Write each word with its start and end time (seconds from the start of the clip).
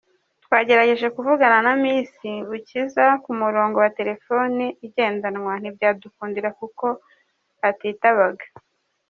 Twagerageje 0.43 1.07
kuvugana 1.15 1.57
na 1.65 1.73
Miss 1.81 2.11
Bukiza 2.49 3.05
ku 3.23 3.31
murongo 3.41 3.75
wa 3.83 3.91
telefoni 3.99 4.65
igendanwa, 4.85 5.53
ntibyadukundira 5.61 6.49
kuko 6.59 6.85
atitabaga. 7.69 8.45